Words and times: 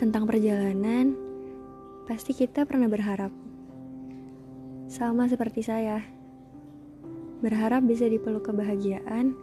Tentang 0.00 0.24
perjalanan, 0.24 1.12
pasti 2.08 2.32
kita 2.32 2.64
pernah 2.64 2.88
berharap. 2.88 3.28
Sama 4.88 5.28
seperti 5.28 5.60
saya. 5.60 6.00
Berharap 7.44 7.84
bisa 7.84 8.08
dipeluk 8.08 8.48
kebahagiaan 8.48 9.36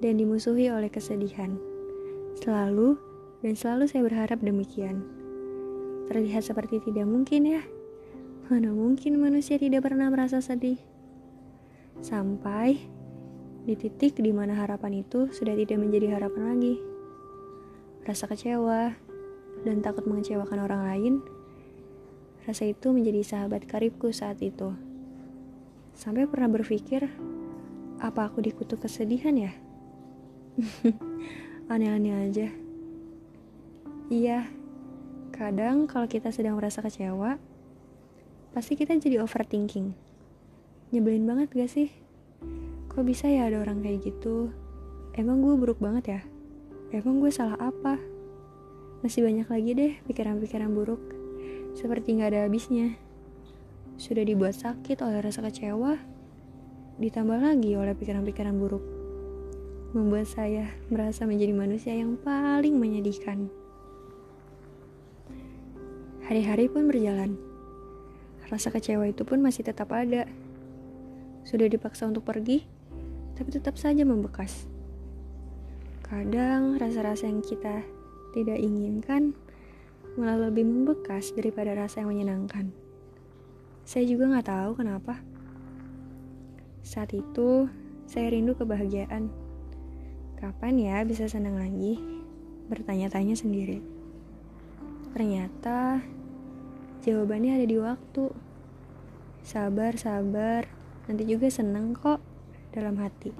dan 0.00 0.12
dimusuhi 0.16 0.72
oleh 0.72 0.88
kesedihan. 0.88 1.60
Selalu 2.40 2.96
dan 3.44 3.60
selalu 3.60 3.84
saya 3.92 4.08
berharap 4.08 4.40
demikian. 4.40 5.04
Terlihat 6.08 6.48
seperti 6.48 6.80
tidak 6.80 7.04
mungkin 7.04 7.60
ya. 7.60 7.60
Mana 8.48 8.72
mungkin 8.72 9.20
manusia 9.20 9.60
tidak 9.60 9.84
pernah 9.84 10.08
merasa 10.08 10.40
sedih. 10.40 10.80
Sampai 12.00 12.88
di 13.68 13.76
titik 13.76 14.16
di 14.16 14.32
mana 14.32 14.56
harapan 14.56 15.04
itu 15.04 15.28
sudah 15.28 15.52
tidak 15.52 15.76
menjadi 15.76 16.16
harapan 16.16 16.56
lagi. 16.56 16.80
Rasa 18.08 18.24
kecewa 18.24 19.07
dan 19.62 19.82
takut 19.82 20.06
mengecewakan 20.06 20.62
orang 20.62 20.82
lain, 20.86 21.14
rasa 22.46 22.68
itu 22.70 22.94
menjadi 22.94 23.22
sahabat 23.24 23.66
karibku 23.66 24.10
saat 24.10 24.38
itu. 24.42 24.74
Sampai 25.98 26.30
pernah 26.30 26.46
berpikir, 26.46 27.10
apa 27.98 28.30
aku 28.30 28.38
dikutuk 28.38 28.86
kesedihan 28.86 29.34
ya? 29.34 29.52
Aneh-aneh 31.72 32.14
aja. 32.14 32.48
Iya, 34.08 34.48
kadang 35.34 35.84
kalau 35.84 36.08
kita 36.08 36.32
sedang 36.32 36.56
merasa 36.56 36.80
kecewa, 36.80 37.36
pasti 38.56 38.78
kita 38.78 38.96
jadi 38.96 39.20
overthinking. 39.20 39.92
Nyebelin 40.94 41.28
banget 41.28 41.52
gak 41.52 41.70
sih? 41.70 41.92
Kok 42.88 43.04
bisa 43.04 43.28
ya 43.28 43.52
ada 43.52 43.60
orang 43.60 43.84
kayak 43.84 44.08
gitu? 44.08 44.48
Emang 45.12 45.44
gue 45.44 45.54
buruk 45.58 45.82
banget 45.82 46.04
ya? 46.08 46.20
Emang 46.94 47.20
gue 47.20 47.28
salah 47.28 47.60
apa? 47.60 48.17
Masih 48.98 49.22
banyak 49.22 49.46
lagi 49.46 49.70
deh 49.78 49.92
pikiran-pikiran 50.10 50.74
buruk. 50.74 50.98
Seperti 51.78 52.18
gak 52.18 52.34
ada 52.34 52.50
habisnya. 52.50 52.98
Sudah 53.94 54.26
dibuat 54.26 54.58
sakit 54.58 54.98
oleh 55.06 55.22
rasa 55.22 55.38
kecewa, 55.46 55.94
ditambah 56.98 57.38
lagi 57.38 57.78
oleh 57.78 57.94
pikiran-pikiran 57.94 58.58
buruk. 58.58 58.82
Membuat 59.94 60.26
saya 60.26 60.66
merasa 60.90 61.30
menjadi 61.30 61.54
manusia 61.54 61.94
yang 61.94 62.18
paling 62.18 62.74
menyedihkan. 62.74 63.46
Hari-hari 66.26 66.66
pun 66.66 66.90
berjalan. 66.90 67.38
Rasa 68.50 68.74
kecewa 68.74 69.06
itu 69.08 69.22
pun 69.22 69.38
masih 69.38 69.62
tetap 69.62 69.94
ada. 69.94 70.26
Sudah 71.46 71.70
dipaksa 71.70 72.04
untuk 72.10 72.26
pergi, 72.26 72.66
tapi 73.38 73.48
tetap 73.54 73.78
saja 73.78 74.02
membekas. 74.02 74.66
Kadang 76.04 76.76
rasa-rasa 76.76 77.30
yang 77.30 77.40
kita 77.40 77.97
tidak 78.32 78.58
inginkan 78.60 79.36
malah 80.18 80.50
lebih 80.50 80.66
membekas 80.66 81.30
daripada 81.30 81.78
rasa 81.78 82.02
yang 82.02 82.10
menyenangkan. 82.10 82.74
Saya 83.86 84.04
juga 84.04 84.28
nggak 84.28 84.48
tahu 84.50 84.70
kenapa. 84.82 85.22
Saat 86.82 87.14
itu, 87.14 87.70
saya 88.10 88.34
rindu 88.34 88.58
kebahagiaan. 88.58 89.30
Kapan 90.36 90.74
ya 90.76 90.96
bisa 91.06 91.30
senang 91.30 91.56
lagi? 91.56 91.96
Bertanya-tanya 92.66 93.38
sendiri. 93.38 93.78
Ternyata 95.14 96.02
jawabannya 97.06 97.62
ada 97.62 97.66
di 97.66 97.78
waktu. 97.78 98.28
Sabar, 99.46 99.96
sabar, 99.96 100.68
nanti 101.08 101.24
juga 101.24 101.48
seneng 101.48 101.96
kok 101.96 102.20
dalam 102.74 103.00
hati. 103.00 103.32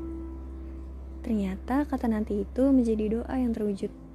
Ternyata 1.21 1.85
kata 1.85 2.09
nanti 2.09 2.47
itu 2.47 2.73
menjadi 2.73 3.21
doa 3.21 3.35
yang 3.37 3.53
terwujud. 3.53 4.08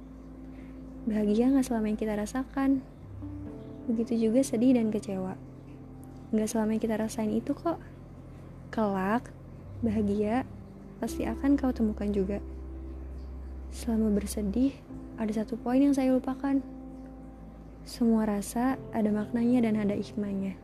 Bahagia 1.04 1.52
gak 1.52 1.68
selama 1.68 1.92
yang 1.92 2.00
kita 2.00 2.16
rasakan. 2.16 2.80
Begitu 3.84 4.28
juga 4.28 4.40
sedih 4.40 4.72
dan 4.80 4.88
kecewa. 4.88 5.36
Gak 6.32 6.48
selama 6.48 6.72
yang 6.72 6.80
kita 6.80 6.96
rasain 6.96 7.28
itu 7.28 7.52
kok. 7.52 7.76
Kelak, 8.72 9.28
bahagia 9.84 10.48
pasti 11.04 11.28
akan 11.28 11.60
kau 11.60 11.68
temukan 11.76 12.08
juga. 12.08 12.40
Selama 13.68 14.16
bersedih, 14.16 14.72
ada 15.20 15.28
satu 15.28 15.60
poin 15.60 15.84
yang 15.84 15.92
saya 15.92 16.08
lupakan. 16.16 16.64
Semua 17.84 18.24
rasa 18.24 18.80
ada 18.96 19.12
maknanya 19.12 19.68
dan 19.68 19.76
ada 19.76 19.92
hikmahnya. 19.92 20.56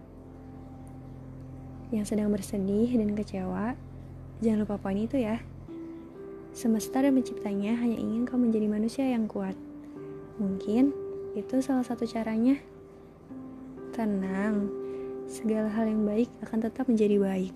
Yang 1.93 2.17
sedang 2.17 2.33
bersedih 2.33 2.97
dan 2.97 3.13
kecewa, 3.13 3.77
jangan 4.41 4.65
lupa 4.65 4.81
poin 4.81 4.97
itu 4.97 5.21
ya. 5.21 5.45
Semesta 6.57 7.05
dan 7.05 7.13
penciptanya 7.13 7.77
hanya 7.77 8.01
ingin 8.01 8.25
kau 8.25 8.41
menjadi 8.41 8.67
manusia 8.73 9.05
yang 9.05 9.29
kuat. 9.29 9.53
Mungkin 10.41 10.97
itu 11.37 11.61
salah 11.61 11.85
satu 11.85 12.09
caranya. 12.09 12.57
Tenang, 13.93 14.73
segala 15.29 15.69
hal 15.69 15.85
yang 15.85 16.09
baik 16.09 16.33
akan 16.41 16.65
tetap 16.65 16.89
menjadi 16.89 17.21
baik. 17.21 17.53